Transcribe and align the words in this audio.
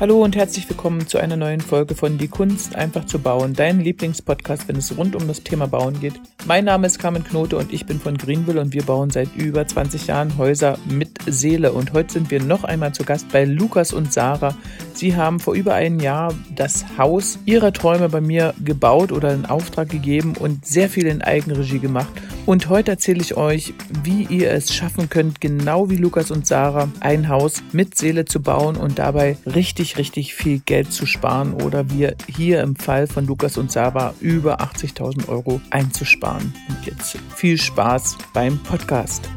Hallo 0.00 0.22
und 0.22 0.36
herzlich 0.36 0.68
willkommen 0.68 1.08
zu 1.08 1.18
einer 1.18 1.34
neuen 1.34 1.60
Folge 1.60 1.96
von 1.96 2.18
Die 2.18 2.28
Kunst 2.28 2.76
einfach 2.76 3.04
zu 3.06 3.18
bauen, 3.18 3.54
dein 3.54 3.80
Lieblingspodcast, 3.80 4.68
wenn 4.68 4.76
es 4.76 4.96
rund 4.96 5.16
um 5.16 5.26
das 5.26 5.42
Thema 5.42 5.66
Bauen 5.66 5.98
geht. 5.98 6.20
Mein 6.46 6.66
Name 6.66 6.86
ist 6.86 7.00
Carmen 7.00 7.24
Knote 7.24 7.56
und 7.56 7.72
ich 7.72 7.84
bin 7.84 7.98
von 7.98 8.16
Greenville 8.16 8.60
und 8.60 8.72
wir 8.72 8.84
bauen 8.84 9.10
seit 9.10 9.34
über 9.34 9.66
20 9.66 10.06
Jahren 10.06 10.38
Häuser 10.38 10.78
mit 10.88 11.18
Seele. 11.26 11.72
Und 11.72 11.94
heute 11.94 12.12
sind 12.12 12.30
wir 12.30 12.40
noch 12.40 12.62
einmal 12.62 12.94
zu 12.94 13.02
Gast 13.02 13.32
bei 13.32 13.44
Lukas 13.44 13.92
und 13.92 14.12
Sarah. 14.12 14.54
Sie 14.94 15.16
haben 15.16 15.40
vor 15.40 15.54
über 15.54 15.74
einem 15.74 15.98
Jahr 15.98 16.32
das 16.54 16.84
Haus 16.96 17.40
ihrer 17.44 17.72
Träume 17.72 18.08
bei 18.08 18.20
mir 18.20 18.54
gebaut 18.64 19.10
oder 19.10 19.34
in 19.34 19.46
Auftrag 19.46 19.88
gegeben 19.88 20.34
und 20.38 20.64
sehr 20.64 20.88
viel 20.88 21.08
in 21.08 21.22
Eigenregie 21.22 21.80
gemacht. 21.80 22.12
Und 22.48 22.70
heute 22.70 22.92
erzähle 22.92 23.20
ich 23.20 23.36
euch, 23.36 23.74
wie 24.04 24.24
ihr 24.24 24.50
es 24.52 24.72
schaffen 24.72 25.10
könnt, 25.10 25.38
genau 25.38 25.90
wie 25.90 25.96
Lukas 25.96 26.30
und 26.30 26.46
Sarah, 26.46 26.88
ein 27.00 27.28
Haus 27.28 27.62
mit 27.72 27.94
Seele 27.98 28.24
zu 28.24 28.40
bauen 28.40 28.78
und 28.78 28.98
dabei 28.98 29.36
richtig, 29.44 29.98
richtig 29.98 30.34
viel 30.34 30.60
Geld 30.60 30.90
zu 30.90 31.04
sparen 31.04 31.52
oder 31.52 31.90
wir 31.90 32.16
hier 32.26 32.62
im 32.62 32.74
Fall 32.74 33.06
von 33.06 33.26
Lukas 33.26 33.58
und 33.58 33.70
Sarah 33.70 34.14
über 34.20 34.62
80.000 34.62 35.28
Euro 35.28 35.60
einzusparen. 35.68 36.54
Und 36.70 36.86
jetzt 36.86 37.18
viel 37.36 37.58
Spaß 37.58 38.16
beim 38.32 38.58
Podcast. 38.62 39.28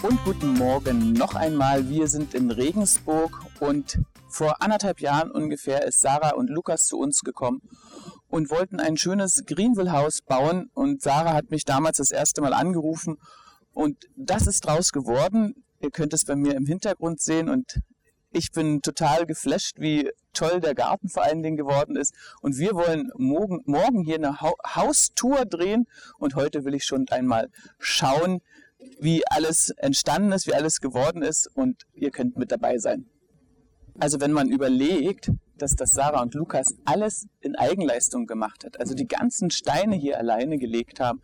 Und 0.00 0.24
guten 0.24 0.54
Morgen 0.54 1.12
noch 1.12 1.34
einmal. 1.34 1.90
Wir 1.90 2.08
sind 2.08 2.32
in 2.32 2.50
Regensburg 2.50 3.44
und 3.60 3.98
vor 4.26 4.62
anderthalb 4.62 5.02
Jahren 5.02 5.30
ungefähr 5.30 5.86
ist 5.86 6.00
Sarah 6.00 6.30
und 6.30 6.48
Lukas 6.48 6.86
zu 6.86 6.98
uns 6.98 7.20
gekommen 7.20 7.60
und 8.34 8.50
wollten 8.50 8.80
ein 8.80 8.96
schönes 8.96 9.44
Greenville-Haus 9.46 10.22
bauen. 10.22 10.68
Und 10.74 11.02
Sarah 11.02 11.34
hat 11.34 11.52
mich 11.52 11.64
damals 11.64 11.98
das 11.98 12.10
erste 12.10 12.40
Mal 12.40 12.52
angerufen. 12.52 13.16
Und 13.72 14.08
das 14.16 14.48
ist 14.48 14.66
draus 14.66 14.90
geworden. 14.90 15.64
Ihr 15.78 15.92
könnt 15.92 16.12
es 16.12 16.24
bei 16.24 16.34
mir 16.34 16.56
im 16.56 16.66
Hintergrund 16.66 17.20
sehen. 17.20 17.48
Und 17.48 17.78
ich 18.32 18.50
bin 18.50 18.82
total 18.82 19.24
geflasht, 19.24 19.78
wie 19.78 20.10
toll 20.32 20.58
der 20.58 20.74
Garten 20.74 21.08
vor 21.08 21.22
allen 21.22 21.44
Dingen 21.44 21.56
geworden 21.56 21.94
ist. 21.94 22.12
Und 22.40 22.58
wir 22.58 22.74
wollen 22.74 23.12
morgen, 23.16 23.60
morgen 23.66 24.02
hier 24.02 24.16
eine 24.16 24.40
ha 24.40 24.52
Haustour 24.74 25.44
drehen. 25.44 25.86
Und 26.18 26.34
heute 26.34 26.64
will 26.64 26.74
ich 26.74 26.82
schon 26.82 27.06
einmal 27.10 27.50
schauen, 27.78 28.40
wie 28.98 29.22
alles 29.28 29.70
entstanden 29.76 30.32
ist, 30.32 30.48
wie 30.48 30.54
alles 30.54 30.80
geworden 30.80 31.22
ist. 31.22 31.48
Und 31.54 31.84
ihr 31.92 32.10
könnt 32.10 32.36
mit 32.36 32.50
dabei 32.50 32.78
sein. 32.78 33.06
Also 34.00 34.20
wenn 34.20 34.32
man 34.32 34.48
überlegt, 34.48 35.30
dass 35.58 35.74
das 35.76 35.92
Sarah 35.92 36.22
und 36.22 36.34
Lukas 36.34 36.74
alles 36.84 37.26
in 37.40 37.56
Eigenleistung 37.56 38.26
gemacht 38.26 38.64
hat, 38.64 38.80
also 38.80 38.94
die 38.94 39.06
ganzen 39.06 39.50
Steine 39.50 39.96
hier 39.96 40.18
alleine 40.18 40.58
gelegt 40.58 41.00
haben, 41.00 41.22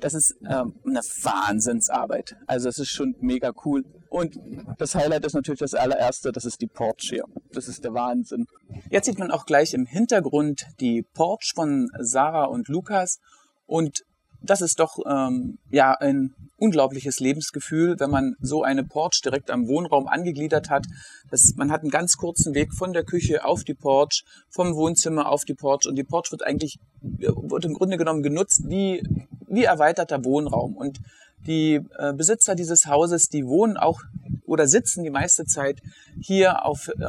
das 0.00 0.14
ist 0.14 0.36
ähm, 0.48 0.74
eine 0.86 1.00
Wahnsinnsarbeit. 1.00 2.36
Also 2.46 2.68
es 2.68 2.78
ist 2.78 2.90
schon 2.90 3.16
mega 3.20 3.52
cool. 3.64 3.84
Und 4.08 4.38
das 4.78 4.94
Highlight 4.94 5.24
ist 5.26 5.34
natürlich 5.34 5.60
das 5.60 5.74
allererste, 5.74 6.30
das 6.32 6.44
ist 6.44 6.60
die 6.60 6.66
Porch 6.66 7.08
hier. 7.10 7.24
Das 7.52 7.68
ist 7.68 7.84
der 7.84 7.94
Wahnsinn. 7.94 8.46
Jetzt 8.90 9.06
sieht 9.06 9.18
man 9.18 9.30
auch 9.30 9.44
gleich 9.44 9.74
im 9.74 9.86
Hintergrund 9.86 10.66
die 10.80 11.02
Porch 11.02 11.52
von 11.54 11.90
Sarah 11.98 12.44
und 12.44 12.68
Lukas. 12.68 13.18
Und 13.66 14.04
das 14.40 14.60
ist 14.60 14.78
doch 14.78 14.98
ähm, 15.06 15.58
ja 15.70 15.92
ein 15.92 16.34
unglaubliches 16.58 17.20
Lebensgefühl, 17.20 17.98
wenn 17.98 18.10
man 18.10 18.34
so 18.40 18.62
eine 18.62 18.84
Porch 18.84 19.20
direkt 19.24 19.50
am 19.50 19.68
Wohnraum 19.68 20.08
angegliedert 20.08 20.70
hat. 20.70 20.86
Das, 21.30 21.54
man 21.56 21.70
hat 21.70 21.82
einen 21.82 21.90
ganz 21.90 22.16
kurzen 22.16 22.54
Weg 22.54 22.74
von 22.74 22.92
der 22.92 23.04
Küche 23.04 23.44
auf 23.44 23.64
die 23.64 23.74
Porch, 23.74 24.24
vom 24.50 24.74
Wohnzimmer 24.74 25.30
auf 25.30 25.44
die 25.44 25.54
Porch 25.54 25.86
und 25.86 25.96
die 25.96 26.04
Porch 26.04 26.30
wird 26.30 26.44
eigentlich 26.44 26.78
wird 27.00 27.64
im 27.64 27.74
Grunde 27.74 27.96
genommen 27.96 28.22
genutzt 28.22 28.62
wie 28.66 29.02
wie 29.46 29.64
erweiterter 29.64 30.24
Wohnraum 30.24 30.76
und 30.76 30.98
die 31.46 31.80
äh, 31.98 32.12
Besitzer 32.12 32.54
dieses 32.54 32.86
Hauses, 32.86 33.28
die 33.28 33.46
wohnen 33.46 33.76
auch 33.76 34.02
oder 34.44 34.66
sitzen 34.66 35.04
die 35.04 35.10
meiste 35.10 35.44
Zeit 35.44 35.80
hier 36.20 36.64
auf, 36.64 36.88
äh, 36.88 37.04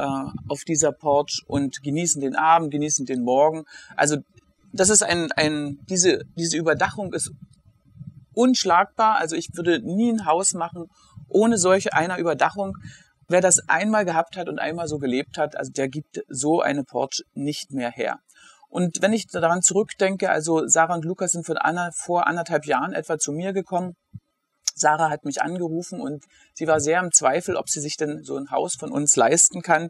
auf 0.48 0.64
dieser 0.64 0.92
Porch 0.92 1.42
und 1.46 1.82
genießen 1.82 2.20
den 2.20 2.36
Abend, 2.36 2.70
genießen 2.70 3.06
den 3.06 3.22
Morgen. 3.22 3.64
Also 3.96 4.18
das 4.72 4.90
ist 4.90 5.02
ein, 5.02 5.32
ein 5.32 5.78
diese, 5.88 6.22
diese 6.36 6.56
Überdachung 6.56 7.12
ist 7.12 7.32
unschlagbar. 8.34 9.16
Also 9.16 9.36
ich 9.36 9.48
würde 9.54 9.80
nie 9.82 10.12
ein 10.12 10.26
Haus 10.26 10.54
machen 10.54 10.86
ohne 11.30 11.58
solche 11.58 11.92
einer 11.92 12.18
Überdachung. 12.18 12.74
Wer 13.28 13.40
das 13.40 13.60
einmal 13.68 14.04
gehabt 14.04 14.36
hat 14.36 14.48
und 14.48 14.58
einmal 14.58 14.88
so 14.88 14.98
gelebt 14.98 15.38
hat, 15.38 15.56
also 15.56 15.70
der 15.70 15.88
gibt 15.88 16.22
so 16.28 16.60
eine 16.60 16.82
Porch 16.82 17.22
nicht 17.32 17.70
mehr 17.70 17.90
her. 17.90 18.18
Und 18.68 19.02
wenn 19.02 19.12
ich 19.12 19.26
daran 19.26 19.62
zurückdenke, 19.62 20.30
also 20.30 20.66
Sarah 20.66 20.94
und 20.94 21.04
Lukas 21.04 21.32
sind 21.32 21.46
von 21.46 21.56
Anna, 21.56 21.90
vor 21.92 22.26
anderthalb 22.26 22.66
Jahren 22.66 22.92
etwa 22.92 23.18
zu 23.18 23.32
mir 23.32 23.52
gekommen. 23.52 23.94
Sarah 24.80 25.10
hat 25.10 25.24
mich 25.24 25.42
angerufen 25.42 26.00
und 26.00 26.24
sie 26.54 26.66
war 26.66 26.80
sehr 26.80 27.00
im 27.00 27.12
Zweifel, 27.12 27.56
ob 27.56 27.68
sie 27.68 27.80
sich 27.80 27.96
denn 27.96 28.22
so 28.22 28.36
ein 28.36 28.50
Haus 28.50 28.74
von 28.74 28.90
uns 28.90 29.16
leisten 29.16 29.62
kann. 29.62 29.88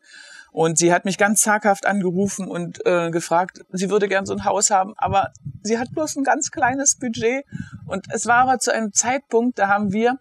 Und 0.52 0.78
sie 0.78 0.92
hat 0.92 1.04
mich 1.04 1.16
ganz 1.16 1.42
zaghaft 1.42 1.86
angerufen 1.86 2.48
und 2.48 2.84
äh, 2.84 3.10
gefragt, 3.10 3.60
sie 3.70 3.88
würde 3.88 4.08
gern 4.08 4.26
so 4.26 4.32
ein 4.34 4.44
Haus 4.44 4.70
haben, 4.70 4.94
aber 4.96 5.32
sie 5.62 5.78
hat 5.78 5.92
bloß 5.92 6.16
ein 6.16 6.24
ganz 6.24 6.50
kleines 6.50 6.96
Budget. 6.96 7.44
Und 7.86 8.06
es 8.12 8.26
war 8.26 8.42
aber 8.42 8.58
zu 8.58 8.72
einem 8.72 8.92
Zeitpunkt, 8.92 9.58
da 9.58 9.68
haben 9.68 9.92
wir 9.92 10.18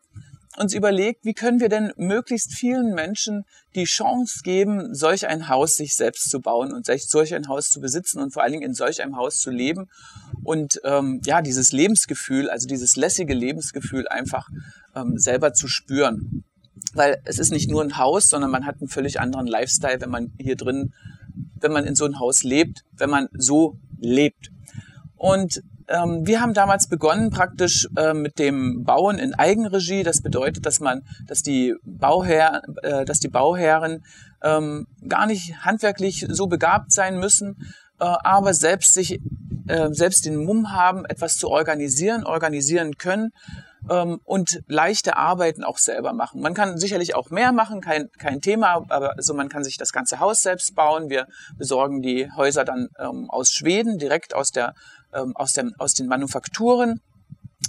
uns 0.59 0.73
überlegt, 0.73 1.23
wie 1.23 1.33
können 1.33 1.59
wir 1.59 1.69
denn 1.69 1.93
möglichst 1.95 2.53
vielen 2.53 2.93
Menschen 2.93 3.45
die 3.75 3.85
Chance 3.85 4.41
geben, 4.43 4.93
solch 4.93 5.27
ein 5.27 5.47
Haus 5.47 5.75
sich 5.75 5.95
selbst 5.95 6.29
zu 6.29 6.41
bauen 6.41 6.73
und 6.73 6.85
solch 6.85 7.33
ein 7.33 7.47
Haus 7.47 7.69
zu 7.69 7.79
besitzen 7.79 8.19
und 8.21 8.33
vor 8.33 8.43
allen 8.43 8.51
Dingen 8.51 8.65
in 8.65 8.73
solch 8.73 9.01
einem 9.01 9.15
Haus 9.15 9.37
zu 9.37 9.51
leben 9.51 9.89
und 10.43 10.81
ähm, 10.83 11.21
ja 11.25 11.41
dieses 11.41 11.71
Lebensgefühl, 11.71 12.49
also 12.49 12.67
dieses 12.67 12.95
lässige 12.97 13.33
Lebensgefühl 13.33 14.07
einfach 14.07 14.47
ähm, 14.95 15.17
selber 15.17 15.53
zu 15.53 15.67
spüren 15.67 16.43
weil 16.93 17.21
es 17.25 17.39
ist 17.39 17.51
nicht 17.51 17.69
nur 17.69 17.83
ein 17.83 17.97
Haus, 17.97 18.29
sondern 18.29 18.51
man 18.51 18.65
hat 18.65 18.79
einen 18.79 18.87
völlig 18.87 19.19
anderen 19.19 19.47
Lifestyle, 19.47 20.01
wenn 20.01 20.09
man 20.09 20.31
hier 20.39 20.55
drin, 20.55 20.93
wenn 21.59 21.71
man 21.71 21.85
in 21.85 21.95
so 21.95 22.05
einem 22.05 22.19
Haus 22.19 22.43
lebt, 22.43 22.83
wenn 22.93 23.09
man 23.09 23.27
so 23.33 23.77
lebt. 23.99 24.49
Und 25.15 25.61
ähm, 25.89 26.25
wir 26.25 26.39
haben 26.39 26.53
damals 26.53 26.87
begonnen 26.87 27.31
praktisch 27.31 27.87
äh, 27.97 28.13
mit 28.13 28.37
dem 28.37 28.83
Bauen 28.83 29.17
in 29.17 29.33
Eigenregie. 29.33 30.03
Das 30.03 30.21
bedeutet, 30.21 30.65
dass 30.65 30.79
man, 30.79 31.01
dass 31.25 31.41
die 31.41 31.75
Bauherr, 31.83 32.61
äh, 32.83 33.05
dass 33.05 33.19
die 33.19 33.27
Bauherren 33.27 34.03
ähm, 34.43 34.87
gar 35.07 35.25
nicht 35.25 35.65
handwerklich 35.65 36.27
so 36.29 36.47
begabt 36.47 36.91
sein 36.91 37.19
müssen, 37.19 37.57
äh, 37.99 38.05
aber 38.05 38.53
selbst 38.53 38.93
sich 38.93 39.19
äh, 39.67 39.89
selbst 39.91 40.25
den 40.25 40.37
Mumm 40.37 40.71
haben, 40.73 41.05
etwas 41.05 41.37
zu 41.37 41.49
organisieren, 41.49 42.23
organisieren 42.23 42.97
können 42.97 43.31
ähm, 43.89 44.19
und 44.23 44.61
leichte 44.67 45.17
Arbeiten 45.17 45.63
auch 45.63 45.77
selber 45.77 46.13
machen. 46.13 46.41
Man 46.41 46.53
kann 46.53 46.77
sicherlich 46.77 47.15
auch 47.15 47.29
mehr 47.29 47.51
machen, 47.51 47.81
kein, 47.81 48.09
kein 48.17 48.41
Thema, 48.41 48.85
aber 48.89 49.15
also 49.15 49.33
man 49.33 49.49
kann 49.49 49.63
sich 49.63 49.77
das 49.77 49.91
ganze 49.91 50.19
Haus 50.19 50.41
selbst 50.41 50.75
bauen. 50.75 51.09
Wir 51.09 51.27
besorgen 51.57 52.01
die 52.01 52.29
Häuser 52.35 52.65
dann 52.65 52.89
ähm, 52.99 53.29
aus 53.29 53.51
Schweden, 53.51 53.97
direkt 53.97 54.35
aus, 54.35 54.51
der, 54.51 54.73
ähm, 55.13 55.35
aus, 55.35 55.53
dem, 55.53 55.73
aus 55.77 55.93
den 55.93 56.07
Manufakturen. 56.07 57.01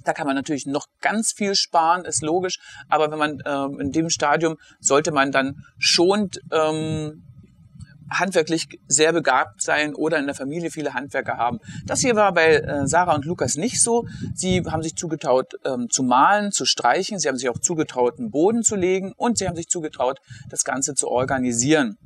Da 0.04 0.12
kann 0.12 0.26
man 0.26 0.36
natürlich 0.36 0.66
noch 0.66 0.86
ganz 1.00 1.32
viel 1.32 1.54
sparen, 1.54 2.04
ist 2.04 2.22
logisch. 2.22 2.58
Aber 2.88 3.10
wenn 3.10 3.18
man 3.18 3.42
ähm, 3.44 3.80
in 3.80 3.92
dem 3.92 4.08
Stadium 4.08 4.56
sollte 4.80 5.12
man 5.12 5.32
dann 5.32 5.64
schon 5.78 6.30
ähm, 6.52 7.24
handwerklich 8.10 8.80
sehr 8.88 9.12
begabt 9.12 9.62
sein 9.62 9.94
oder 9.94 10.18
in 10.18 10.26
der 10.26 10.34
Familie 10.34 10.70
viele 10.70 10.94
Handwerker 10.94 11.36
haben. 11.36 11.60
Das 11.86 12.00
hier 12.00 12.16
war 12.16 12.32
bei 12.32 12.56
äh, 12.56 12.86
Sarah 12.86 13.14
und 13.14 13.24
Lukas 13.24 13.56
nicht 13.56 13.80
so. 13.80 14.06
Sie 14.34 14.62
haben 14.66 14.82
sich 14.82 14.96
zugetraut 14.96 15.54
ähm, 15.64 15.88
zu 15.90 16.02
malen, 16.02 16.52
zu 16.52 16.64
streichen. 16.64 17.18
Sie 17.18 17.28
haben 17.28 17.36
sich 17.36 17.48
auch 17.48 17.58
zugetraut, 17.58 18.18
einen 18.18 18.30
Boden 18.30 18.62
zu 18.62 18.76
legen 18.76 19.12
und 19.16 19.38
sie 19.38 19.46
haben 19.46 19.56
sich 19.56 19.68
zugetraut, 19.68 20.18
das 20.48 20.64
Ganze 20.64 20.94
zu 20.94 21.08
organisieren. 21.08 21.98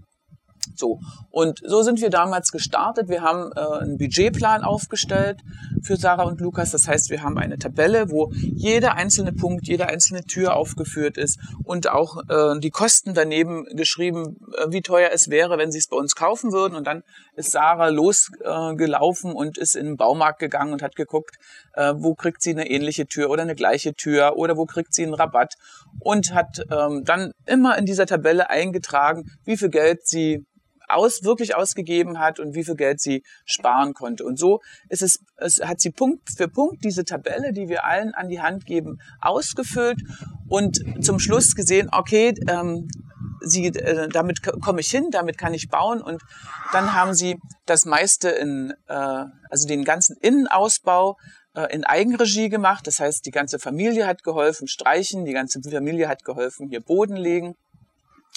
So, 0.77 1.01
und 1.31 1.61
so 1.65 1.83
sind 1.83 2.01
wir 2.01 2.11
damals 2.11 2.51
gestartet. 2.51 3.09
Wir 3.09 3.23
haben 3.23 3.51
äh, 3.55 3.83
einen 3.83 3.99
Budgetplan 3.99 4.63
aufgestellt 4.63 5.41
für 5.83 5.97
Sarah 5.97 6.25
und 6.25 6.41
Lukas. 6.41 6.71
Das 6.71 6.89
heißt, 6.89 7.11
wir 7.11 7.23
haben 7.23 7.39
eine 7.39 7.59
Tabelle, 7.59 8.11
wo 8.11 8.31
jeder 8.33 8.95
einzelne 8.95 9.33
Punkt, 9.33 9.67
jede 9.67 9.87
einzelne 9.89 10.25
Tür 10.25 10.57
aufgeführt 10.57 11.19
ist 11.19 11.39
und 11.65 11.89
auch 11.89 12.19
äh, 12.29 12.59
die 12.61 12.71
Kosten 12.71 13.15
daneben 13.15 13.65
geschrieben, 13.77 14.37
äh, 14.57 14.67
wie 14.71 14.83
teuer 14.83 15.11
es 15.13 15.31
wäre, 15.31 15.59
wenn 15.59 15.73
sie 15.73 15.79
es 15.79 15.89
bei 15.89 15.97
uns 15.97 16.15
kaufen 16.15 16.53
würden. 16.53 16.75
Und 16.75 16.87
dann 16.87 17.03
ist 17.37 17.51
Sarah 17.51 17.89
losgelaufen 17.89 19.31
äh, 19.31 19.35
und 19.35 19.59
ist 19.59 19.77
in 19.77 19.87
den 19.87 19.97
Baumarkt 19.97 20.39
gegangen 20.39 20.73
und 20.73 20.83
hat 20.83 20.97
geguckt, 20.97 21.37
äh, 21.75 21.95
wo 21.97 22.15
kriegt 22.15 22.43
sie 22.43 22.51
eine 22.51 22.69
ähnliche 22.69 23.07
Tür 23.07 23.31
oder 23.31 23.43
eine 23.43 23.55
gleiche 23.55 23.95
Tür 23.95 24.37
oder 24.37 24.57
wo 24.57 24.67
kriegt 24.67 24.95
sie 24.95 25.05
einen 25.05 25.15
Rabatt 25.15 25.55
und 26.01 26.35
hat 26.35 26.65
ähm, 26.71 27.05
dann 27.05 27.33
immer 27.47 27.77
in 27.79 27.87
dieser 27.87 28.07
Tabelle 28.07 28.51
eingetragen, 28.51 29.31
wie 29.45 29.57
viel 29.57 29.71
Geld 29.71 30.07
sie 30.07 30.45
aus, 30.89 31.25
wirklich 31.25 31.55
ausgegeben 31.55 32.19
hat 32.19 32.41
und 32.41 32.55
wie 32.55 32.65
viel 32.65 32.77
Geld 32.77 33.01
sie 33.01 33.23
sparen 33.45 33.95
konnte. 33.95 34.25
Und 34.25 34.39
so 34.39 34.61
ist 34.89 35.03
es, 35.03 35.21
es 35.37 35.61
hat 35.61 35.81
sie 35.81 35.91
Punkt 35.91 36.31
für 36.37 36.49
Punkt 36.49 36.85
diese 36.85 37.05
Tabelle, 37.05 37.53
die 37.53 37.69
wir 37.69 37.85
allen 37.85 38.15
an 38.15 38.29
die 38.29 38.41
Hand 38.41 38.67
geben, 38.67 38.99
ausgefüllt 39.21 40.01
und 40.49 40.81
zum 41.05 41.19
Schluss 41.19 41.55
gesehen, 41.55 41.89
okay, 41.93 42.35
ähm, 42.49 42.89
sie, 43.41 43.67
äh, 43.67 44.09
damit 44.09 44.43
komme 44.43 44.81
ich 44.81 44.91
hin, 44.91 45.09
damit 45.11 45.39
kann 45.39 45.55
ich 45.55 45.69
bauen 45.69 46.01
und 46.03 46.23
dann 46.73 46.95
haben 46.95 47.15
sie 47.15 47.39
das 47.67 47.85
meiste 47.85 48.29
in, 48.29 48.75
äh, 48.89 48.95
also 49.51 49.67
den 49.67 49.85
ganzen 49.85 50.17
Innenausbau 50.21 51.17
äh, 51.55 51.73
in 51.73 51.85
Eigenregie 51.85 52.49
gemacht. 52.49 52.87
Das 52.87 53.01
heißt, 53.01 53.25
die 53.27 53.31
ganze 53.31 53.59
Familie 53.59 54.07
hat 54.07 54.23
geholfen, 54.23 54.69
streichen, 54.69 55.25
die 55.25 55.33
ganze 55.33 55.61
Familie 55.63 56.09
hat 56.09 56.25
geholfen, 56.25 56.69
hier 56.69 56.81
Boden 56.81 57.17
legen. 57.17 57.57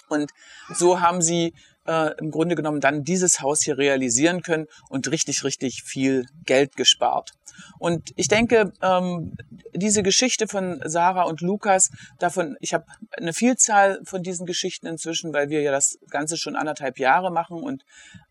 Und 0.10 0.32
so 0.74 1.02
haben 1.02 1.22
sie 1.22 1.54
äh, 1.88 2.12
im 2.20 2.32
Grunde 2.32 2.56
genommen 2.56 2.82
dann 2.82 3.04
dieses 3.04 3.42
Haus 3.42 3.62
hier 3.62 3.78
realisieren 3.78 4.42
können 4.42 4.68
und 4.90 5.10
richtig, 5.10 5.44
richtig 5.44 5.84
viel 5.84 6.26
Geld 6.46 6.76
gespart. 6.76 7.32
Und 7.80 8.12
ich 8.16 8.28
denke, 8.28 8.72
ähm, 8.82 9.36
diese 9.74 10.04
Geschichte 10.04 10.48
von 10.48 10.80
Sarah 10.86 11.24
und 11.24 11.42
Lukas, 11.42 11.90
davon, 12.20 12.56
ich 12.60 12.74
habe 12.74 12.86
eine 13.18 13.34
Vielzahl 13.34 14.00
von 14.04 14.22
diesen 14.24 14.46
Geschichten 14.46 14.88
inzwischen, 14.88 15.34
weil 15.34 15.50
wir 15.50 15.62
ja 15.62 15.72
das 15.72 15.98
Ganze 16.10 16.38
schon 16.38 16.56
anderthalb 16.56 17.00
Jahre 17.00 17.32
machen 17.32 17.62
und 17.62 17.84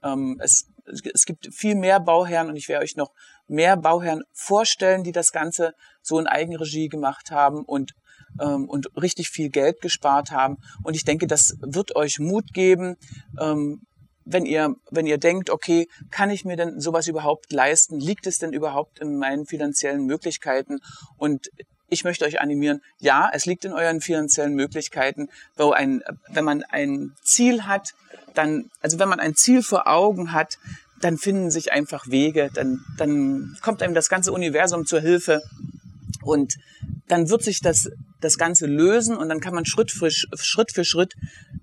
ähm, 0.02 0.38
es, 0.40 0.68
es 1.12 1.24
gibt 1.24 1.52
viel 1.52 1.74
mehr 1.74 2.00
Bauherren 2.00 2.48
und 2.48 2.56
ich 2.56 2.68
werde 2.68 2.84
euch 2.84 2.96
noch 2.96 3.12
mehr 3.48 3.76
Bauherren 3.76 4.22
vorstellen, 4.32 5.02
die 5.02 5.12
das 5.12 5.32
Ganze 5.32 5.72
so 6.02 6.18
in 6.18 6.26
Eigenregie 6.26 6.88
gemacht 6.88 7.30
haben 7.30 7.64
und 7.64 7.92
ähm, 8.40 8.68
und 8.68 8.88
richtig 9.00 9.30
viel 9.30 9.50
Geld 9.50 9.80
gespart 9.80 10.30
haben. 10.30 10.56
Und 10.82 10.94
ich 10.94 11.04
denke, 11.04 11.26
das 11.26 11.56
wird 11.60 11.96
euch 11.96 12.18
Mut 12.18 12.52
geben, 12.52 12.96
ähm, 13.40 13.82
wenn 14.24 14.44
ihr, 14.44 14.74
wenn 14.90 15.06
ihr 15.06 15.18
denkt, 15.18 15.50
okay, 15.50 15.86
kann 16.10 16.30
ich 16.30 16.44
mir 16.44 16.56
denn 16.56 16.80
sowas 16.80 17.06
überhaupt 17.06 17.52
leisten? 17.52 18.00
Liegt 18.00 18.26
es 18.26 18.38
denn 18.38 18.52
überhaupt 18.52 18.98
in 18.98 19.18
meinen 19.18 19.46
finanziellen 19.46 20.04
Möglichkeiten? 20.04 20.80
Und 21.16 21.48
ich 21.88 22.04
möchte 22.04 22.24
euch 22.24 22.40
animieren, 22.40 22.82
ja, 22.98 23.30
es 23.32 23.46
liegt 23.46 23.64
in 23.64 23.72
euren 23.72 24.00
finanziellen 24.00 24.54
Möglichkeiten, 24.54 25.28
ein, 25.56 26.02
wenn 26.28 26.44
man 26.44 26.64
ein 26.64 27.12
Ziel 27.22 27.62
hat, 27.62 27.94
dann, 28.34 28.70
also 28.80 28.98
wenn 28.98 29.08
man 29.08 29.20
ein 29.20 29.34
Ziel 29.34 29.62
vor 29.62 29.86
Augen 29.86 30.32
hat, 30.32 30.58
dann 31.00 31.18
finden 31.18 31.50
sich 31.50 31.72
einfach 31.72 32.08
Wege, 32.08 32.50
dann, 32.52 32.80
dann 32.96 33.56
kommt 33.62 33.82
einem 33.82 33.94
das 33.94 34.08
ganze 34.08 34.32
Universum 34.32 34.86
zur 34.86 35.00
Hilfe 35.00 35.42
und 36.22 36.56
dann 37.06 37.28
wird 37.28 37.42
sich 37.44 37.60
das, 37.60 37.90
das 38.20 38.38
Ganze 38.38 38.66
lösen 38.66 39.16
und 39.16 39.28
dann 39.28 39.40
kann 39.40 39.54
man 39.54 39.66
Schritt 39.66 39.90
für 39.90 40.10
Schritt, 40.10 40.72
für 40.72 40.84
Schritt 40.84 41.14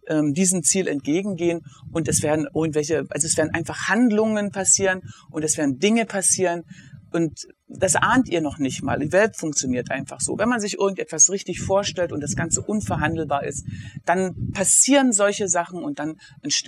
ähm, 0.08 0.34
diesem 0.34 0.64
Ziel 0.64 0.88
entgegengehen 0.88 1.62
und 1.92 2.08
es 2.08 2.22
werden 2.22 2.48
irgendwelche, 2.54 3.06
also 3.10 3.28
es 3.28 3.38
werden 3.38 3.54
einfach 3.54 3.88
Handlungen 3.88 4.52
passieren 4.52 5.02
und 5.32 5.44
es 5.44 5.58
werden 5.58 5.80
Dinge 5.80 6.06
passieren 6.06 6.64
und 7.14 7.48
das 7.68 7.96
ahnt 7.96 8.30
ihr 8.30 8.42
noch 8.42 8.58
nicht 8.58 8.84
mal. 8.84 9.00
Die 9.00 9.12
Welt 9.12 9.36
funktioniert 9.36 9.92
einfach 9.92 10.20
so. 10.20 10.38
Wenn 10.38 10.50
man 10.50 10.60
sich 10.60 10.78
irgendetwas 10.78 11.30
richtig 11.30 11.62
vorstellt 11.62 12.12
und 12.12 12.22
das 12.22 12.36
Ganze 12.36 12.62
unverhandelbar 12.62 13.44
ist, 13.44 13.66
dann 14.06 14.52
passieren 14.52 15.12
solche 15.12 15.48
Sachen 15.48 15.84
und 15.84 16.00
dann 16.00 16.18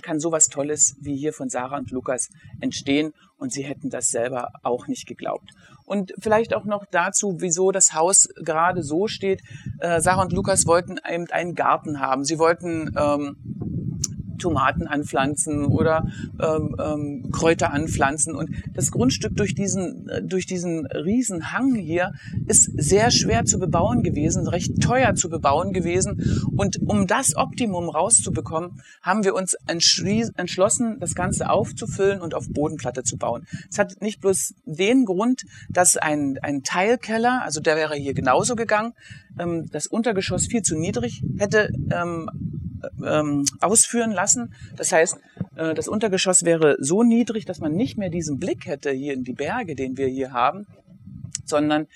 kann 0.02 0.20
sowas 0.20 0.46
Tolles 0.46 0.96
wie 1.00 1.16
hier 1.16 1.32
von 1.32 1.48
Sarah 1.48 1.78
und 1.78 1.90
Lukas 1.90 2.28
entstehen 2.60 3.12
und 3.38 3.52
sie 3.52 3.62
hätten 3.62 3.90
das 3.90 4.08
selber 4.08 4.50
auch 4.62 4.86
nicht 4.86 5.06
geglaubt. 5.06 5.50
Und 5.84 6.12
vielleicht 6.18 6.54
auch 6.54 6.64
noch 6.64 6.84
dazu, 6.90 7.36
wieso 7.38 7.70
das 7.70 7.92
Haus 7.94 8.28
gerade 8.42 8.82
so 8.82 9.06
steht. 9.06 9.42
Äh, 9.78 10.00
Sarah 10.00 10.22
und 10.22 10.32
Lukas 10.32 10.66
wollten 10.66 10.96
eben 11.08 11.30
einen 11.30 11.54
Garten 11.54 12.00
haben. 12.00 12.24
Sie 12.24 12.38
wollten 12.38 12.92
ähm, 12.98 13.45
Tomaten 14.38 14.86
anpflanzen 14.86 15.64
oder 15.66 16.06
ähm, 16.40 16.76
ähm, 16.78 17.30
Kräuter 17.30 17.72
anpflanzen. 17.72 18.34
Und 18.34 18.50
das 18.72 18.90
Grundstück 18.90 19.36
durch 19.36 19.54
diesen, 19.54 20.08
äh, 20.08 20.22
durch 20.22 20.46
diesen 20.46 20.86
riesen 20.86 21.52
Hang 21.52 21.74
hier 21.74 22.12
ist 22.46 22.70
sehr 22.76 23.10
schwer 23.10 23.44
zu 23.44 23.58
bebauen 23.58 24.02
gewesen, 24.02 24.46
recht 24.46 24.80
teuer 24.82 25.14
zu 25.14 25.28
bebauen 25.28 25.72
gewesen. 25.72 26.46
Und 26.56 26.78
um 26.86 27.06
das 27.06 27.36
Optimum 27.36 27.88
rauszubekommen, 27.88 28.82
haben 29.02 29.24
wir 29.24 29.34
uns 29.34 29.56
entschlossen, 29.66 30.98
das 31.00 31.14
Ganze 31.14 31.50
aufzufüllen 31.50 32.20
und 32.20 32.34
auf 32.34 32.48
Bodenplatte 32.48 33.02
zu 33.02 33.16
bauen. 33.16 33.46
Es 33.70 33.78
hat 33.78 34.00
nicht 34.00 34.20
bloß 34.20 34.54
den 34.64 35.04
Grund, 35.04 35.44
dass 35.70 35.96
ein, 35.96 36.38
ein 36.42 36.62
Teilkeller, 36.62 37.42
also 37.42 37.60
der 37.60 37.76
wäre 37.76 37.94
hier 37.94 38.14
genauso 38.14 38.56
gegangen, 38.56 38.92
ähm, 39.38 39.66
das 39.70 39.86
Untergeschoss 39.86 40.46
viel 40.46 40.62
zu 40.62 40.76
niedrig 40.76 41.22
hätte 41.38 41.70
ähm, 41.90 42.30
ähm, 43.04 43.44
ausführen 43.60 44.12
lassen. 44.12 44.54
Das 44.76 44.92
heißt, 44.92 45.18
äh, 45.56 45.74
das 45.74 45.88
Untergeschoss 45.88 46.44
wäre 46.44 46.76
so 46.78 47.02
niedrig, 47.02 47.44
dass 47.44 47.60
man 47.60 47.72
nicht 47.72 47.98
mehr 47.98 48.10
diesen 48.10 48.38
Blick 48.38 48.66
hätte 48.66 48.90
hier 48.90 49.14
in 49.14 49.24
die 49.24 49.32
Berge, 49.32 49.74
den 49.74 49.96
wir 49.96 50.08
hier 50.08 50.32
haben, 50.32 50.66
sondern 51.44 51.86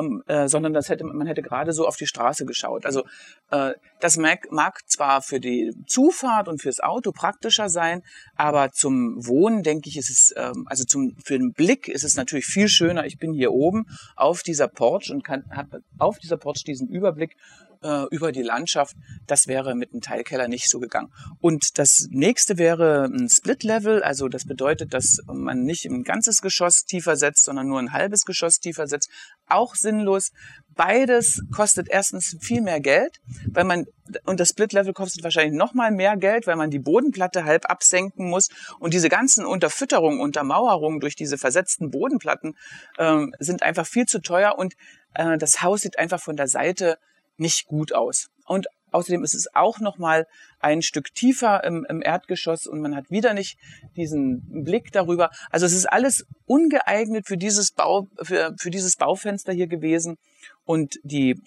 ähm, 0.00 0.22
äh, 0.26 0.48
sondern 0.48 0.72
das 0.72 0.88
hätte 0.88 1.04
man 1.04 1.26
hätte 1.26 1.42
gerade 1.42 1.72
so 1.72 1.86
auf 1.86 1.96
die 1.96 2.06
Straße 2.06 2.44
geschaut. 2.46 2.86
Also 2.86 3.04
äh, 3.50 3.72
das 4.00 4.16
mag, 4.16 4.50
mag 4.50 4.80
zwar 4.88 5.22
für 5.22 5.40
die 5.40 5.72
Zufahrt 5.86 6.48
und 6.48 6.60
fürs 6.60 6.80
Auto 6.80 7.12
praktischer 7.12 7.68
sein, 7.68 8.02
aber 8.36 8.72
zum 8.72 9.26
Wohnen 9.26 9.62
denke 9.62 9.88
ich, 9.88 9.96
ist 9.96 10.10
es 10.10 10.34
ähm, 10.36 10.66
also 10.68 10.84
zum 10.84 11.16
für 11.24 11.38
den 11.38 11.52
Blick 11.52 11.88
ist 11.88 12.04
es 12.04 12.16
natürlich 12.16 12.46
viel 12.46 12.68
schöner. 12.68 13.04
Ich 13.06 13.18
bin 13.18 13.32
hier 13.32 13.52
oben 13.52 13.86
auf 14.16 14.42
dieser 14.42 14.68
Porch 14.68 15.10
und 15.10 15.28
habe 15.28 15.82
auf 15.98 16.18
dieser 16.18 16.36
Porch 16.36 16.64
diesen 16.64 16.88
Überblick 16.88 17.36
äh, 17.82 18.04
über 18.10 18.32
die 18.32 18.42
Landschaft. 18.42 18.96
Das 19.26 19.46
wäre 19.46 19.74
mit 19.74 19.92
einem 19.92 20.00
Teilkeller 20.00 20.48
nicht 20.48 20.68
so 20.68 20.80
gegangen. 20.80 21.12
Und 21.40 21.78
das 21.78 22.08
nächste 22.10 22.58
wäre 22.58 23.04
ein 23.04 23.28
Split-Level. 23.28 24.02
Also 24.02 24.28
das 24.28 24.44
bedeutet, 24.46 24.94
dass 24.94 25.18
man 25.26 25.62
nicht 25.62 25.84
ein 25.86 26.02
ganzes 26.02 26.42
Geschoss 26.42 26.84
tiefer 26.84 27.16
setzt, 27.16 27.44
sondern 27.44 27.68
nur 27.68 27.78
ein 27.78 27.92
halbes 27.92 28.24
Geschoss 28.24 28.58
tiefer 28.58 28.86
setzt. 28.86 29.10
Auch 29.46 29.74
sinnlos. 29.74 30.32
Beides 30.74 31.42
kostet 31.54 31.88
erstens 31.88 32.36
viel 32.40 32.62
mehr 32.62 32.80
Geld, 32.80 33.20
weil 33.50 33.64
man 33.64 33.86
und 34.24 34.40
das 34.40 34.48
Split-Level 34.48 34.92
kostet 34.92 35.22
wahrscheinlich 35.22 35.56
noch 35.56 35.72
mal 35.72 35.92
mehr 35.92 36.16
Geld, 36.16 36.46
weil 36.48 36.56
man 36.56 36.70
die 36.70 36.80
Bodenplatte 36.80 37.44
halb 37.44 37.70
absenken 37.70 38.28
muss 38.28 38.48
und 38.80 38.92
diese 38.92 39.08
ganzen 39.08 39.46
Unterfütterungen, 39.46 40.20
Untermauerungen 40.20 40.98
durch 40.98 41.14
diese 41.14 41.38
versetzten 41.38 41.90
Bodenplatten 41.90 42.56
ähm, 42.98 43.32
sind 43.38 43.62
einfach 43.62 43.86
viel 43.86 44.06
zu 44.06 44.20
teuer 44.20 44.58
und 44.58 44.74
äh, 45.14 45.38
das 45.38 45.62
Haus 45.62 45.82
sieht 45.82 45.98
einfach 45.98 46.20
von 46.20 46.36
der 46.36 46.48
Seite 46.48 46.98
nicht 47.40 47.66
gut 47.66 47.92
aus. 47.92 48.28
Und 48.46 48.68
außerdem 48.92 49.24
ist 49.24 49.34
es 49.34 49.54
auch 49.54 49.80
noch 49.80 49.98
mal 49.98 50.26
ein 50.58 50.82
Stück 50.82 51.14
tiefer 51.14 51.64
im, 51.64 51.86
im 51.88 52.02
Erdgeschoss 52.02 52.66
und 52.66 52.80
man 52.80 52.94
hat 52.94 53.10
wieder 53.10 53.34
nicht 53.34 53.58
diesen 53.96 54.64
Blick 54.64 54.92
darüber. 54.92 55.30
Also 55.50 55.66
es 55.66 55.72
ist 55.72 55.86
alles 55.86 56.26
ungeeignet 56.46 57.26
für 57.26 57.36
dieses 57.36 57.72
Bau, 57.72 58.08
für, 58.22 58.54
für 58.58 58.70
dieses 58.70 58.96
Baufenster 58.96 59.52
hier 59.52 59.68
gewesen 59.68 60.16
und 60.64 60.96
die 61.02 61.40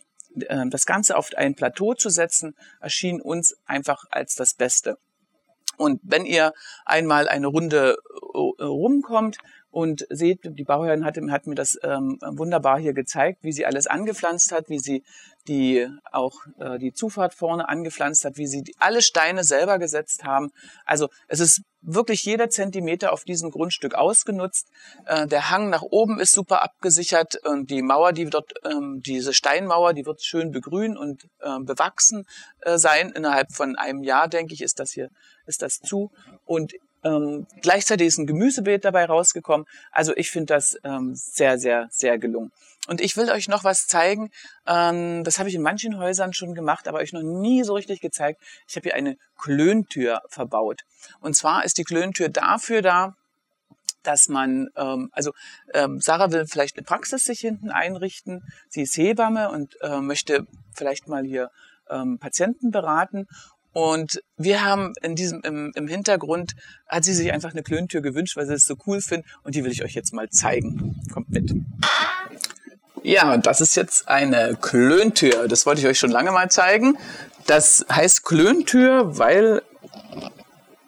äh, 0.48 0.66
das 0.69 0.86
Ganze 0.86 1.18
auf 1.18 1.30
ein 1.36 1.56
Plateau 1.56 1.94
zu 1.94 2.10
setzen, 2.10 2.56
erschien 2.80 3.22
uns 3.22 3.56
einfach 3.66 4.06
als 4.10 4.36
das 4.36 4.54
Beste. 4.54 4.98
Und 5.78 6.00
wenn 6.04 6.25
ihr 6.25 6.54
einmal 6.86 7.28
eine 7.28 7.48
Runde 7.48 7.98
äh, 8.57 8.63
rumkommt 8.63 9.38
und 9.73 10.05
seht, 10.11 10.41
die 10.43 10.63
Bauherrin 10.63 11.03
hat, 11.03 11.17
hat 11.31 11.47
mir 11.47 11.55
das 11.55 11.79
ähm, 11.81 12.19
wunderbar 12.21 12.79
hier 12.79 12.93
gezeigt, 12.93 13.39
wie 13.41 13.51
sie 13.51 13.65
alles 13.65 13.87
angepflanzt 13.87 14.51
hat, 14.51 14.69
wie 14.69 14.77
sie 14.77 15.03
die 15.47 15.87
auch 16.11 16.33
äh, 16.59 16.77
die 16.77 16.94
Zufahrt 16.94 17.33
vorne 17.33 17.68
angepflanzt 17.68 18.23
hat, 18.23 18.37
wie 18.37 18.45
sie 18.45 18.61
die, 18.61 18.75
alle 18.77 19.01
Steine 19.01 19.44
selber 19.44 19.80
gesetzt 19.80 20.25
haben. 20.25 20.51
Also 20.85 21.09
es 21.27 21.39
ist 21.39 21.63
wirklich 21.81 22.23
jeder 22.23 22.51
Zentimeter 22.51 23.11
auf 23.11 23.23
diesem 23.23 23.49
Grundstück 23.49 23.95
ausgenutzt. 23.95 24.68
Äh, 25.07 25.25
der 25.25 25.49
Hang 25.49 25.71
nach 25.71 25.81
oben 25.81 26.19
ist 26.19 26.33
super 26.33 26.63
abgesichert 26.63 27.37
und 27.44 27.71
die 27.71 27.81
Mauer, 27.81 28.13
die 28.13 28.25
dort, 28.25 28.53
ähm, 28.63 29.01
diese 29.03 29.33
Steinmauer, 29.33 29.94
die 29.94 30.06
wird 30.06 30.21
schön 30.21 30.51
begrün 30.51 30.95
und 30.95 31.23
äh, 31.39 31.59
bewachsen 31.61 32.27
äh, 32.61 32.77
sein. 32.77 33.09
Innerhalb 33.09 33.51
von 33.51 33.75
einem 33.75 34.03
Jahr, 34.03 34.27
denke 34.27 34.53
ich, 34.53 34.61
ist 34.61 34.80
das 34.80 34.92
hier, 34.92 35.09
ist 35.47 35.63
das 35.63 35.80
zu. 35.80 36.11
Und 36.45 36.73
ähm, 37.04 37.48
gleichzeitig 37.62 38.07
ist 38.07 38.18
ein 38.18 38.28
Gemüsebeet 38.28 38.86
dabei 38.86 39.06
rausgekommen. 39.06 39.68
Also 39.92 40.16
ich 40.16 40.31
finde 40.31 40.54
das 40.54 40.78
ähm, 40.83 41.14
sehr, 41.16 41.57
sehr, 41.57 41.88
sehr 41.92 42.18
gelungen. 42.18 42.52
Und 42.88 43.00
ich 43.00 43.16
will 43.16 43.30
euch 43.30 43.48
noch 43.48 43.64
was 43.64 43.88
zeigen. 43.88 44.30
Ähm, 44.68 45.24
das 45.24 45.40
habe 45.40 45.50
ich 45.50 45.56
in 45.56 45.62
manchen 45.62 45.98
Häusern 45.98 46.33
schon 46.33 46.54
gemacht, 46.54 46.88
aber 46.88 47.00
euch 47.00 47.14
noch 47.14 47.22
nie 47.22 47.64
so 47.64 47.74
richtig 47.74 48.02
gezeigt. 48.02 48.42
Ich 48.68 48.76
habe 48.76 48.83
hier 48.83 48.95
eine 48.95 49.18
Klöntür 49.38 50.22
verbaut. 50.28 50.81
Und 51.22 51.36
zwar 51.36 51.64
ist 51.64 51.78
die 51.78 51.86
Klöntür 51.86 52.30
dafür 52.30 52.81
da, 52.81 53.16
dass 54.04 54.28
man, 54.28 54.68
ähm, 54.76 55.10
also 55.14 55.31
ähm, 55.74 56.02
Sarah 56.02 56.31
will 56.31 56.45
vielleicht 56.45 56.78
eine 56.78 56.83
Praxis 56.83 57.26
sich 57.26 57.40
hinten 57.40 57.72
einrichten. 57.72 58.44
Sie 58.68 58.81
ist 58.81 58.98
Hebamme 58.98 59.50
und 59.50 59.78
äh, 59.81 60.02
möchte 60.02 60.45
vielleicht 60.74 61.07
mal 61.07 61.24
hier 61.24 61.50
ähm, 61.90 62.19
Patienten 62.19 62.72
beraten. 62.72 63.28
Und 63.73 64.21
wir 64.37 64.63
haben 64.63 64.94
in 65.01 65.15
diesem, 65.15 65.42
im, 65.42 65.71
im 65.75 65.87
Hintergrund, 65.87 66.53
hat 66.87 67.03
sie 67.03 67.13
sich 67.13 67.33
einfach 67.33 67.51
eine 67.51 67.63
Klöntür 67.63 68.01
gewünscht, 68.01 68.37
weil 68.37 68.45
sie 68.45 68.53
es 68.53 68.65
so 68.65 68.75
cool 68.85 69.01
findet. 69.01 69.27
Und 69.44 69.56
die 69.56 69.63
will 69.63 69.71
ich 69.71 69.83
euch 69.83 69.94
jetzt 69.94 70.13
mal 70.13 70.30
zeigen. 70.30 71.01
Kommt 71.11 71.30
mit. 71.31 71.53
Ja, 73.01 73.35
das 73.37 73.61
ist 73.61 73.75
jetzt 73.75 74.07
eine 74.07 74.57
Klöntür. 74.61 75.47
Das 75.47 75.65
wollte 75.65 75.81
ich 75.81 75.87
euch 75.87 75.99
schon 75.99 76.11
lange 76.11 76.31
mal 76.31 76.49
zeigen. 76.49 76.97
Das 77.47 77.85
heißt 77.92 78.23
Klöntür, 78.23 79.18
weil 79.18 79.61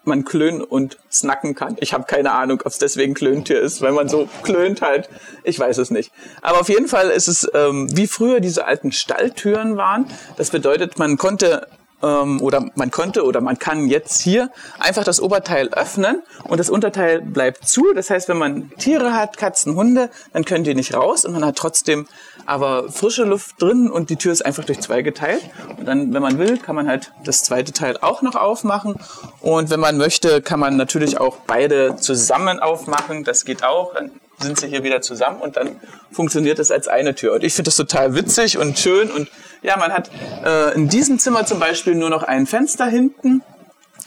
man 0.05 0.23
klönen 0.23 0.61
und 0.61 0.97
snacken 1.11 1.55
kann. 1.55 1.77
Ich 1.79 1.93
habe 1.93 2.05
keine 2.05 2.31
Ahnung, 2.31 2.61
ob 2.63 2.67
es 2.67 2.77
deswegen 2.77 3.15
Klöntür 3.15 3.59
ist, 3.59 3.81
weil 3.81 3.91
man 3.91 4.07
so 4.07 4.29
klönt 4.43 4.81
halt. 4.81 5.09
Ich 5.43 5.59
weiß 5.59 5.79
es 5.79 5.89
nicht. 5.89 6.11
Aber 6.41 6.61
auf 6.61 6.69
jeden 6.69 6.87
Fall 6.87 7.09
ist 7.09 7.27
es 7.27 7.49
ähm, 7.53 7.87
wie 7.95 8.05
früher 8.07 8.39
diese 8.39 8.65
alten 8.65 8.91
Stalltüren 8.91 9.77
waren. 9.77 10.05
Das 10.37 10.51
bedeutet, 10.51 10.99
man 10.99 11.17
konnte 11.17 11.67
ähm, 12.05 12.41
oder 12.41 12.69
man 12.75 12.91
konnte 12.91 13.23
oder 13.23 13.41
man 13.41 13.57
kann 13.57 13.87
jetzt 13.87 14.21
hier 14.21 14.51
einfach 14.79 15.03
das 15.03 15.19
Oberteil 15.19 15.69
öffnen 15.69 16.21
und 16.43 16.59
das 16.59 16.69
Unterteil 16.69 17.21
bleibt 17.21 17.67
zu. 17.67 17.93
Das 17.93 18.09
heißt, 18.09 18.29
wenn 18.29 18.37
man 18.37 18.69
Tiere 18.77 19.13
hat, 19.13 19.37
Katzen, 19.37 19.75
Hunde, 19.75 20.09
dann 20.33 20.45
können 20.45 20.63
die 20.63 20.75
nicht 20.75 20.93
raus 20.93 21.25
und 21.25 21.33
man 21.33 21.43
hat 21.43 21.55
trotzdem 21.55 22.07
aber 22.45 22.91
frische 22.91 23.23
Luft 23.23 23.61
drin 23.61 23.89
und 23.89 24.09
die 24.09 24.17
Tür 24.17 24.31
ist 24.31 24.45
einfach 24.45 24.65
durch 24.65 24.79
zwei 24.79 25.01
geteilt. 25.01 25.41
Und 25.77 25.85
dann, 25.85 26.13
wenn 26.13 26.21
man 26.21 26.37
will, 26.37 26.57
kann 26.57 26.75
man 26.75 26.87
halt 26.87 27.11
das 27.23 27.43
zweite 27.43 27.73
Teil 27.73 27.97
auch 28.01 28.21
noch 28.21 28.35
aufmachen. 28.35 28.95
Und 29.41 29.69
wenn 29.69 29.79
man 29.79 29.97
möchte, 29.97 30.41
kann 30.41 30.59
man 30.59 30.77
natürlich 30.77 31.19
auch 31.19 31.37
beide 31.47 31.95
zusammen 31.95 32.59
aufmachen. 32.59 33.23
Das 33.23 33.45
geht 33.45 33.63
auch. 33.63 33.95
Dann 33.95 34.11
sind 34.39 34.59
sie 34.59 34.67
hier 34.67 34.83
wieder 34.83 35.01
zusammen 35.01 35.41
und 35.41 35.57
dann 35.57 35.79
funktioniert 36.11 36.59
es 36.59 36.71
als 36.71 36.87
eine 36.87 37.15
Tür. 37.15 37.33
Und 37.33 37.43
ich 37.43 37.53
finde 37.53 37.67
das 37.67 37.75
total 37.75 38.15
witzig 38.15 38.57
und 38.57 38.77
schön. 38.77 39.11
Und 39.11 39.29
ja, 39.61 39.77
man 39.77 39.93
hat 39.93 40.09
äh, 40.43 40.73
in 40.75 40.89
diesem 40.89 41.19
Zimmer 41.19 41.45
zum 41.45 41.59
Beispiel 41.59 41.95
nur 41.95 42.09
noch 42.09 42.23
ein 42.23 42.45
Fenster 42.45 42.85
hinten. 42.85 43.41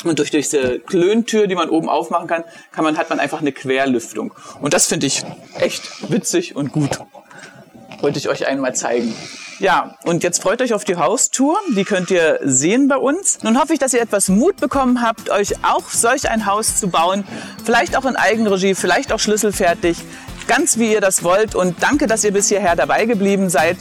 Und 0.04 0.18
durch 0.20 0.30
diese 0.30 0.78
Klöntür, 0.78 1.48
die 1.48 1.56
man 1.56 1.70
oben 1.70 1.88
aufmachen 1.88 2.28
kann, 2.28 2.44
kann 2.70 2.84
man, 2.84 2.96
hat 2.96 3.10
man 3.10 3.18
einfach 3.18 3.40
eine 3.40 3.52
Querlüftung. 3.52 4.32
Und 4.60 4.74
das 4.74 4.86
finde 4.86 5.06
ich 5.06 5.24
echt 5.58 6.10
witzig 6.10 6.54
und 6.54 6.72
gut 6.72 7.00
wollte 8.00 8.18
ich 8.18 8.28
euch 8.28 8.46
einmal 8.46 8.74
zeigen. 8.74 9.14
Ja, 9.60 9.96
und 10.04 10.22
jetzt 10.22 10.40
freut 10.40 10.62
euch 10.62 10.72
auf 10.72 10.84
die 10.84 10.94
Haustour. 10.94 11.58
Die 11.74 11.84
könnt 11.84 12.12
ihr 12.12 12.38
sehen 12.44 12.86
bei 12.86 12.96
uns. 12.96 13.42
Nun 13.42 13.58
hoffe 13.58 13.72
ich, 13.72 13.80
dass 13.80 13.92
ihr 13.92 14.00
etwas 14.00 14.28
Mut 14.28 14.58
bekommen 14.58 15.02
habt, 15.02 15.30
euch 15.30 15.64
auch 15.64 15.90
solch 15.90 16.30
ein 16.30 16.46
Haus 16.46 16.78
zu 16.78 16.88
bauen. 16.88 17.24
Vielleicht 17.64 17.96
auch 17.96 18.04
in 18.04 18.14
Eigenregie, 18.14 18.76
vielleicht 18.76 19.12
auch 19.12 19.18
schlüsselfertig. 19.18 19.98
Ganz 20.46 20.78
wie 20.78 20.92
ihr 20.92 21.00
das 21.00 21.24
wollt. 21.24 21.56
Und 21.56 21.82
danke, 21.82 22.06
dass 22.06 22.22
ihr 22.22 22.32
bis 22.32 22.48
hierher 22.48 22.76
dabei 22.76 23.04
geblieben 23.04 23.50
seid. 23.50 23.78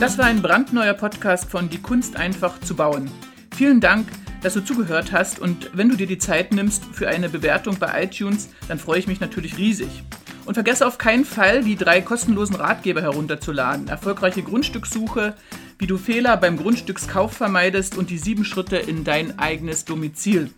Das 0.00 0.16
war 0.16 0.24
ein 0.24 0.40
brandneuer 0.40 0.94
Podcast 0.94 1.50
von 1.50 1.68
Die 1.68 1.82
Kunst 1.82 2.16
einfach 2.16 2.58
zu 2.60 2.74
bauen. 2.74 3.10
Vielen 3.54 3.80
Dank, 3.80 4.08
dass 4.42 4.54
du 4.54 4.64
zugehört 4.64 5.12
hast. 5.12 5.38
Und 5.38 5.70
wenn 5.74 5.90
du 5.90 5.96
dir 5.96 6.06
die 6.06 6.18
Zeit 6.18 6.54
nimmst 6.54 6.82
für 6.94 7.08
eine 7.08 7.28
Bewertung 7.28 7.78
bei 7.78 8.04
iTunes, 8.04 8.48
dann 8.68 8.78
freue 8.78 8.98
ich 8.98 9.06
mich 9.06 9.20
natürlich 9.20 9.58
riesig. 9.58 10.02
Und 10.44 10.54
vergesse 10.54 10.86
auf 10.86 10.98
keinen 10.98 11.24
Fall, 11.24 11.62
die 11.62 11.76
drei 11.76 12.00
kostenlosen 12.00 12.56
Ratgeber 12.56 13.02
herunterzuladen. 13.02 13.88
Erfolgreiche 13.88 14.42
Grundstückssuche, 14.42 15.34
wie 15.78 15.86
du 15.86 15.98
Fehler 15.98 16.36
beim 16.36 16.56
Grundstückskauf 16.56 17.32
vermeidest 17.32 17.96
und 17.96 18.10
die 18.10 18.18
sieben 18.18 18.44
Schritte 18.44 18.76
in 18.76 19.04
dein 19.04 19.38
eigenes 19.38 19.84
Domizil. 19.84 20.50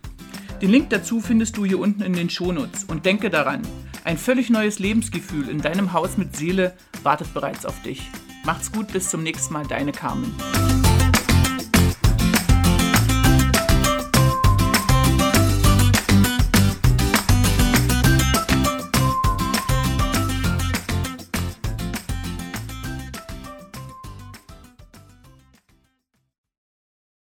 Den 0.63 0.71
Link 0.71 0.91
dazu 0.91 1.21
findest 1.21 1.57
du 1.57 1.65
hier 1.65 1.79
unten 1.79 2.03
in 2.03 2.15
den 2.15 2.31
Shownotes. 2.31 2.85
Und 2.85 3.05
denke 3.05 3.29
daran, 3.29 3.63
ein 4.05 4.19
völlig 4.19 4.51
neues 4.51 4.79
Lebensgefühl 4.79 5.49
in 5.49 5.61
deinem 5.61 5.93
Haus 5.93 6.17
mit 6.17 6.37
Seele 6.37 6.75
wartet 7.03 7.33
bereits 7.35 7.67
auf 7.67 7.83
dich. 7.83 8.11
Macht's 8.45 8.73
gut, 8.73 8.93
bis 8.93 9.11
zum 9.11 9.23
nächsten 9.23 9.53
Mal, 9.53 9.67
deine 9.67 9.93
Carmen. 9.93 10.35